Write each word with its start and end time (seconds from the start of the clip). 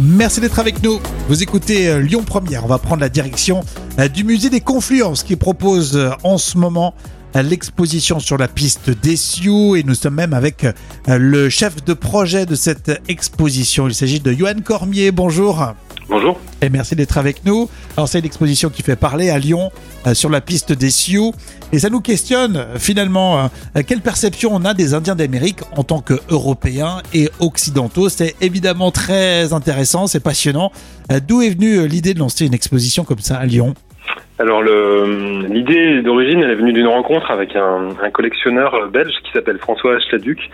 Merci 0.00 0.40
d'être 0.40 0.58
avec 0.58 0.82
nous. 0.82 1.00
Vous 1.28 1.42
écoutez 1.42 1.88
euh, 1.88 2.00
Lyon 2.00 2.22
Première. 2.24 2.64
On 2.64 2.68
va 2.68 2.78
prendre 2.78 3.00
la 3.00 3.08
direction 3.08 3.62
euh, 3.98 4.08
du 4.08 4.24
musée 4.24 4.50
des 4.50 4.60
Confluences 4.60 5.22
qui 5.22 5.36
propose 5.36 5.96
euh, 5.96 6.10
en 6.24 6.38
ce 6.38 6.56
moment 6.58 6.94
l'exposition 7.34 8.20
sur 8.20 8.36
la 8.36 8.46
piste 8.46 8.90
d'Essiou 8.90 9.74
et 9.74 9.84
nous 9.84 9.94
sommes 9.94 10.16
même 10.16 10.34
avec 10.34 10.66
le 11.08 11.48
chef 11.48 11.82
de 11.82 11.94
projet 11.94 12.44
de 12.44 12.54
cette 12.54 13.00
exposition. 13.08 13.88
Il 13.88 13.94
s'agit 13.94 14.20
de 14.20 14.32
Johan 14.34 14.60
Cormier. 14.62 15.12
Bonjour. 15.12 15.72
Bonjour. 16.08 16.38
Et 16.60 16.68
merci 16.68 16.96
d'être 16.96 17.18
avec 17.18 17.44
nous. 17.44 17.68
Alors 17.96 18.08
c'est 18.08 18.18
une 18.18 18.24
exposition 18.24 18.70
qui 18.70 18.82
fait 18.82 18.96
parler 18.96 19.30
à 19.30 19.38
Lyon 19.38 19.70
euh, 20.06 20.14
sur 20.14 20.28
la 20.30 20.40
piste 20.40 20.72
des 20.72 20.90
Sioux. 20.90 21.32
Et 21.72 21.78
ça 21.78 21.90
nous 21.90 22.00
questionne 22.00 22.56
euh, 22.56 22.78
finalement 22.78 23.50
euh, 23.76 23.82
quelle 23.86 24.00
perception 24.00 24.50
on 24.52 24.64
a 24.64 24.74
des 24.74 24.94
Indiens 24.94 25.14
d'Amérique 25.14 25.60
en 25.76 25.84
tant 25.84 26.00
qu'Européens 26.00 27.02
et 27.14 27.30
Occidentaux? 27.40 28.08
C'est 28.08 28.34
évidemment 28.40 28.90
très 28.90 29.52
intéressant, 29.52 30.06
c'est 30.06 30.20
passionnant. 30.20 30.72
D'où 31.26 31.42
est 31.42 31.50
venue 31.50 31.86
l'idée 31.86 32.14
de 32.14 32.18
lancer 32.18 32.46
une 32.46 32.54
exposition 32.54 33.04
comme 33.04 33.18
ça 33.18 33.36
à 33.36 33.44
Lyon? 33.44 33.74
Alors 34.38 34.62
l'idée 34.62 36.02
d'origine, 36.02 36.42
elle 36.42 36.50
est 36.50 36.56
venue 36.56 36.72
d'une 36.72 36.88
rencontre 36.88 37.30
avec 37.30 37.54
un, 37.54 37.90
collectionneur 38.12 38.88
belge 38.88 39.14
qui 39.24 39.32
s'appelle 39.32 39.58
François 39.58 39.98
Schladuc 40.00 40.50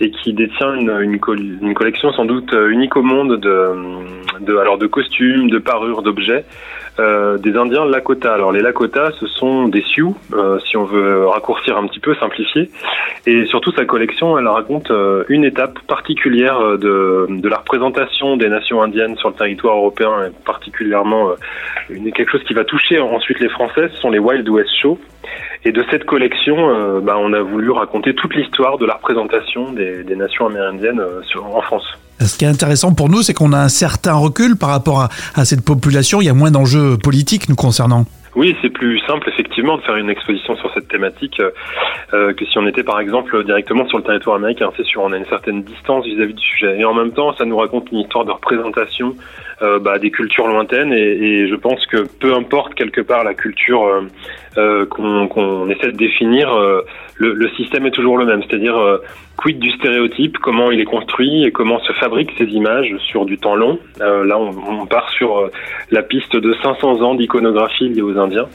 et 0.00 0.10
qui 0.10 0.32
détient 0.32 0.74
une, 0.74 0.90
une, 1.00 1.74
collection 1.74 2.12
sans 2.12 2.24
doute 2.24 2.52
unique 2.52 2.96
au 2.96 3.02
monde 3.02 3.38
de, 3.40 4.56
alors 4.58 4.78
de 4.78 4.86
costumes, 4.86 5.48
de 5.50 5.58
parures, 5.58 6.02
d'objets 6.02 6.44
euh, 6.98 7.38
des 7.38 7.56
Indiens 7.56 7.86
Lakota. 7.86 8.34
Alors 8.34 8.52
les 8.52 8.60
Lakota, 8.60 9.12
ce 9.18 9.26
sont 9.26 9.68
des 9.68 9.80
Sioux, 9.80 10.14
euh, 10.34 10.58
si 10.66 10.76
on 10.76 10.84
veut 10.84 11.26
raccourcir 11.26 11.78
un 11.78 11.86
petit 11.86 12.00
peu, 12.00 12.14
simplifier. 12.16 12.70
Et 13.26 13.46
surtout 13.46 13.72
sa 13.72 13.86
collection, 13.86 14.38
elle 14.38 14.46
raconte 14.46 14.90
euh, 14.90 15.24
une 15.30 15.44
étape 15.44 15.78
particulière 15.86 16.60
de, 16.76 17.28
de 17.30 17.48
la 17.48 17.56
représentation 17.56 18.36
des 18.36 18.50
nations 18.50 18.82
indiennes 18.82 19.16
sur 19.16 19.30
le 19.30 19.34
territoire 19.34 19.76
européen, 19.76 20.26
et 20.26 20.30
particulièrement 20.44 21.30
une, 21.88 22.12
quelque 22.12 22.32
chose 22.32 22.44
qui 22.44 22.52
va 22.52 22.64
toucher 22.64 22.98
ensuite 23.12 23.40
les 23.40 23.48
Français, 23.48 23.88
ce 23.92 24.00
sont 24.00 24.10
les 24.10 24.18
Wild 24.18 24.48
West 24.48 24.70
Show. 24.80 24.98
Et 25.64 25.72
de 25.72 25.84
cette 25.90 26.04
collection, 26.04 27.00
bah, 27.00 27.16
on 27.16 27.32
a 27.32 27.40
voulu 27.40 27.70
raconter 27.70 28.14
toute 28.14 28.34
l'histoire 28.34 28.78
de 28.78 28.84
la 28.84 28.94
représentation 28.94 29.72
des, 29.72 30.04
nations 30.16 30.46
amérindiennes 30.46 31.00
sur, 31.22 31.46
en 31.46 31.62
France. 31.62 31.84
Ce 32.18 32.36
qui 32.36 32.44
est 32.44 32.48
intéressant 32.48 32.92
pour 32.94 33.08
nous, 33.08 33.22
c'est 33.22 33.32
qu'on 33.32 33.52
a 33.52 33.58
un 33.58 33.68
certain 33.68 34.14
recul 34.14 34.56
par 34.56 34.70
rapport 34.70 35.08
à 35.36 35.44
cette 35.44 35.64
population. 35.64 36.20
Il 36.20 36.24
y 36.24 36.28
a 36.28 36.34
moins 36.34 36.50
d'enjeux 36.50 36.98
politiques 36.98 37.48
nous 37.48 37.54
concernant. 37.54 38.06
Oui, 38.34 38.56
c'est 38.62 38.70
plus 38.70 38.98
simple 39.00 39.28
effectivement 39.28 39.76
de 39.76 39.82
faire 39.82 39.96
une 39.96 40.08
exposition 40.08 40.56
sur 40.56 40.72
cette 40.72 40.88
thématique 40.88 41.38
euh, 41.40 41.50
euh 42.14 42.32
que 42.32 42.46
si 42.46 42.56
on 42.58 42.66
était 42.66 42.82
par 42.82 42.98
exemple 42.98 43.44
directement 43.44 43.86
sur 43.88 43.98
le 43.98 44.04
territoire 44.04 44.36
américain. 44.36 44.70
C'est 44.76 44.86
sûr, 44.86 45.02
on 45.02 45.12
a 45.12 45.18
une 45.18 45.26
certaine 45.26 45.62
distance 45.62 46.06
vis-à-vis 46.06 46.34
du 46.34 46.42
sujet. 46.42 46.78
Et 46.78 46.84
en 46.84 46.94
même 46.94 47.12
temps, 47.12 47.34
ça 47.34 47.44
nous 47.44 47.56
raconte 47.58 47.90
une 47.92 47.98
histoire 47.98 48.24
de 48.24 48.30
représentation 48.30 49.14
euh, 49.60 49.78
bah, 49.78 49.98
des 49.98 50.10
cultures 50.10 50.46
lointaines. 50.46 50.92
Et, 50.92 51.42
et, 51.42 51.48
je 51.48 51.54
pense 51.54 51.84
que 51.86 52.06
peu 52.20 52.34
importe 52.34 52.74
quelque 52.74 53.02
part 53.02 53.22
la 53.22 53.34
culture 53.34 54.02
euh, 54.58 54.86
euh 54.98 55.26
qu'on 55.28 55.68
essaie 55.68 55.92
de 55.92 55.96
définir, 55.96 56.52
le, 57.16 57.34
le, 57.34 57.48
système 57.50 57.86
est 57.86 57.90
toujours 57.90 58.18
le 58.18 58.24
même. 58.24 58.42
C'est-à-dire 58.48 58.76
quid 59.36 59.58
du 59.58 59.70
stéréotype, 59.70 60.38
comment 60.38 60.70
il 60.70 60.80
est 60.80 60.84
construit 60.84 61.44
et 61.44 61.52
comment 61.52 61.80
se 61.80 61.92
fabriquent 61.94 62.32
ces 62.38 62.46
images 62.46 62.94
sur 62.98 63.24
du 63.24 63.38
temps 63.38 63.54
long? 63.56 63.78
là, 63.98 64.38
on, 64.38 64.50
on, 64.82 64.86
part 64.86 65.08
sur 65.10 65.50
la 65.90 66.02
piste 66.02 66.36
de 66.36 66.54
500 66.62 67.02
ans 67.02 67.14
d'iconographie 67.14 67.88
liée 67.88 68.02
aux 68.02 68.18
Indiens. 68.18 68.48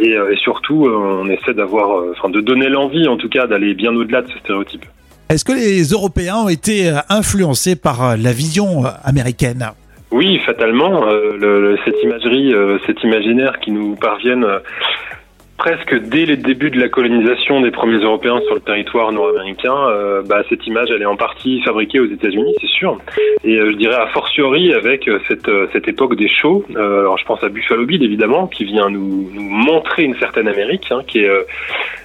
Et, 0.00 0.14
euh, 0.14 0.32
et 0.32 0.36
surtout, 0.36 0.86
euh, 0.86 1.22
on 1.22 1.28
essaie 1.28 1.54
d'avoir, 1.54 1.98
euh, 1.98 2.14
enfin, 2.16 2.30
de 2.30 2.40
donner 2.40 2.68
l'envie, 2.68 3.06
en 3.06 3.16
tout 3.16 3.28
cas, 3.28 3.46
d'aller 3.46 3.74
bien 3.74 3.94
au-delà 3.94 4.22
de 4.22 4.28
ce 4.30 4.38
stéréotype. 4.38 4.84
Est-ce 5.28 5.44
que 5.44 5.52
les 5.52 5.82
Européens 5.82 6.36
ont 6.44 6.48
été 6.48 6.90
influencés 7.08 7.76
par 7.76 8.16
la 8.16 8.32
vision 8.32 8.82
américaine? 9.04 9.70
Oui, 10.10 10.40
fatalement. 10.44 11.04
le, 11.04 11.78
cette 11.84 12.02
imagerie, 12.02 12.52
cet 12.84 13.04
imaginaire 13.04 13.60
qui 13.60 13.70
nous 13.70 13.94
parviennent 13.94 14.44
presque 15.60 15.94
dès 16.08 16.24
les 16.24 16.38
débuts 16.38 16.70
de 16.70 16.80
la 16.80 16.88
colonisation 16.88 17.60
des 17.60 17.70
premiers 17.70 18.02
Européens 18.02 18.40
sur 18.46 18.54
le 18.54 18.62
territoire 18.62 19.12
nord-américain, 19.12 19.76
euh, 19.90 20.22
bah, 20.22 20.42
cette 20.48 20.66
image 20.66 20.88
elle 20.90 21.02
est 21.02 21.12
en 21.16 21.16
partie 21.16 21.60
fabriquée 21.60 22.00
aux 22.00 22.06
États-Unis, 22.06 22.54
c'est 22.62 22.70
sûr. 22.70 22.96
Et 23.44 23.56
euh, 23.56 23.70
je 23.70 23.76
dirais 23.76 23.96
a 23.96 24.06
fortiori 24.06 24.72
avec 24.72 25.06
euh, 25.06 25.18
cette, 25.28 25.50
cette 25.74 25.86
époque 25.86 26.16
des 26.16 26.28
shows. 26.28 26.64
alors 26.74 27.18
je 27.18 27.26
pense 27.26 27.44
à 27.44 27.50
Buffalo 27.50 27.84
Bill 27.84 28.02
évidemment, 28.02 28.46
qui 28.46 28.64
vient 28.64 28.88
nous, 28.88 29.28
montrer 29.34 30.04
une 30.04 30.16
certaine 30.16 30.48
Amérique, 30.48 30.90
hein, 30.92 31.02
qui 31.06 31.18
est 31.18 31.30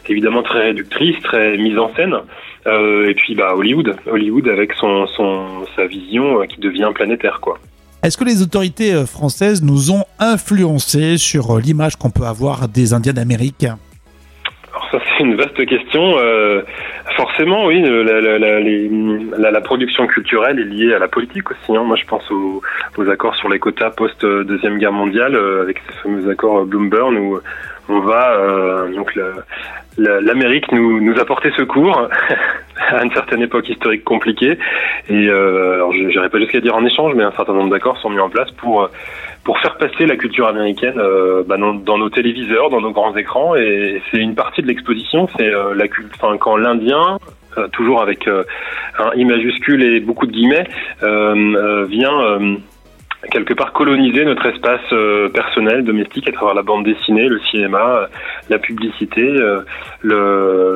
évidemment 0.10 0.44
très 0.44 0.64
réductrice, 0.64 1.18
très 1.22 1.58
mise 1.58 1.80
en 1.80 1.94
scène. 1.96 2.18
et 2.66 3.14
puis 3.16 3.36
bah 3.36 3.54
Hollywood, 3.56 3.96
Hollywood 4.06 4.50
avec 4.50 4.74
son, 4.74 5.08
son 5.08 5.66
sa 5.78 5.86
vision 5.86 6.46
qui 6.46 6.60
devient 6.60 6.92
planétaire 6.94 7.40
quoi. 7.40 7.58
Est-ce 8.06 8.20
que 8.20 8.24
les 8.24 8.44
autorités 8.44 8.94
euh, 8.94 9.08
françaises 9.08 9.64
nous 9.64 9.92
ont 9.92 10.04
influencé 10.20 11.18
sur 11.18 11.56
euh, 11.56 11.60
l'image 11.60 11.96
qu'on 11.96 12.12
peut 12.12 12.26
avoir 12.26 12.68
des 12.68 12.94
Indiens 12.94 13.14
d'Amérique? 13.14 13.64
Alors 13.64 14.88
ça 14.92 15.00
c'est 15.18 15.24
une 15.24 15.34
vaste 15.34 15.66
question. 15.66 16.14
Euh, 16.20 16.62
forcément, 17.18 17.66
oui, 17.66 17.82
la, 17.82 19.62
production 19.62 20.06
culturelle 20.06 20.60
est 20.60 20.66
liée 20.66 20.94
à 20.94 21.00
la 21.00 21.08
politique 21.08 21.50
aussi. 21.50 21.76
Hein. 21.76 21.82
Moi, 21.84 21.96
je 21.96 22.06
pense 22.06 22.30
aux, 22.30 22.62
aux 22.96 23.10
accords 23.10 23.36
sur 23.38 23.50
les 23.50 23.58
quotas 23.58 23.90
post 23.90 24.24
deuxième 24.24 24.78
guerre 24.78 24.92
mondiale, 24.92 25.36
avec 25.64 25.82
ces 25.88 26.04
fameux 26.04 26.30
accords 26.30 26.64
Bloomberg 26.68 27.12
où 27.14 27.40
on 27.90 28.00
va 28.00 28.88
donc 28.96 29.14
l'Amérique 29.98 30.72
nous, 30.72 31.00
nous 31.02 31.20
apporter 31.20 31.52
secours 31.52 32.10
à 32.90 33.04
une 33.04 33.12
certaine 33.12 33.42
époque 33.42 33.70
historique 33.70 34.04
compliquée. 34.04 34.58
Et 35.10 35.28
euh, 35.30 35.86
n'irai 35.94 36.30
pas 36.30 36.40
jusqu'à 36.40 36.60
dire 36.60 36.76
en 36.76 36.86
échange, 36.86 37.14
mais 37.16 37.24
un 37.24 37.32
certain 37.32 37.54
nombre 37.54 37.70
d'accords 37.70 37.98
sont 38.00 38.10
mis 38.10 38.20
en 38.20 38.30
place 38.30 38.52
pour 38.52 38.90
pour 39.44 39.60
faire 39.60 39.78
passer 39.78 40.08
la 40.08 40.18
culture 40.18 40.48
américaine 40.48 40.98
euh, 40.98 41.44
bah, 41.48 41.56
dans, 41.58 41.98
nos 41.98 42.10
téléviseurs, 42.10 42.72
dans 42.72 42.82
nos 42.82 42.92
grands 42.92 43.16
écrans. 43.16 43.56
Et 43.56 44.02
c'est 44.10 44.18
une 44.18 44.34
partie 44.34 44.64
de 44.64 44.68
l'exposition, 44.68 45.30
c'est 45.38 45.48
euh, 45.48 45.76
la 45.76 45.86
enfin, 46.16 46.36
quand 46.38 46.58
l'Indien 46.58 47.20
euh, 47.58 47.68
toujours 47.70 48.02
avec 48.02 48.28
euh, 48.28 48.44
un 48.98 49.12
I 49.16 49.24
majuscule 49.24 49.84
et 49.84 50.00
beaucoup 50.00 50.26
de 50.26 50.32
guillemets, 50.32 50.68
vient 51.02 52.40
quelque 53.32 53.54
part 53.54 53.74
coloniser 53.74 54.26
notre 54.26 54.46
espace 54.46 54.82
euh, 54.92 55.30
personnel, 55.30 55.84
domestique, 55.84 56.28
à 56.28 56.32
travers 56.32 56.54
la 56.54 56.64
bande 56.64 56.86
dessinée, 56.86 57.28
le 57.28 57.40
cinéma, 57.52 57.78
euh, 57.78 58.08
la 58.50 58.60
publicité, 58.60 59.22
euh, 59.22 59.62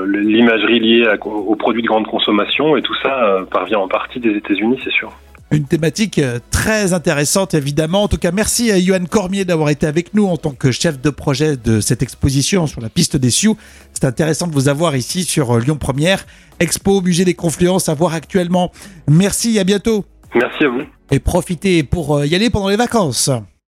l'imagerie 0.08 0.80
liée 0.80 1.08
à, 1.08 1.24
aux 1.26 1.56
produits 1.56 1.82
de 1.82 1.88
grande 1.88 2.08
consommation, 2.08 2.78
et 2.78 2.82
tout 2.82 2.96
ça 3.02 3.46
parvient 3.52 3.80
en 3.80 3.88
partie 3.88 4.20
des 4.20 4.32
États-Unis, 4.32 4.80
c'est 4.84 4.92
sûr. 4.92 5.12
Une 5.52 5.66
thématique 5.66 6.22
très 6.52 6.94
intéressante, 6.94 7.56
évidemment. 7.56 8.04
En 8.04 8.08
tout 8.08 8.20
cas, 8.20 8.32
merci 8.32 8.72
à 8.72 8.80
Johan 8.80 9.06
Cormier 9.10 9.46
d'avoir 9.46 9.70
été 9.70 9.88
avec 9.88 10.14
nous 10.14 10.28
en 10.28 10.38
tant 10.38 10.52
que 10.52 10.70
chef 10.70 11.02
de 11.02 11.10
projet 11.10 11.58
de 11.58 11.80
cette 11.80 12.04
exposition 12.04 12.68
sur 12.68 12.82
la 12.82 12.90
piste 12.90 13.18
des 13.18 13.32
Sioux. 13.32 13.58
C'est 13.94 14.06
intéressant 14.06 14.46
de 14.46 14.54
vous 14.54 14.70
avoir 14.70 14.96
ici 14.96 15.24
sur 15.24 15.58
Lyon 15.58 15.78
Première, 15.78 16.24
Expo, 16.60 17.02
Musée 17.02 17.26
des 17.26 17.34
Confluences 17.34 17.90
à 17.90 17.96
voir 17.96 18.14
actuellement. 18.14 18.72
Merci, 19.10 19.58
à 19.58 19.64
bientôt. 19.64 20.06
Merci 20.36 20.66
à 20.66 20.70
vous 20.70 20.99
et 21.12 21.20
profitez 21.20 21.84
pour 21.84 22.18
euh, 22.18 22.26
y 22.26 22.36
aller 22.36 22.50
pendant 22.50 22.70
les 22.70 22.76
vacances. 22.76 23.30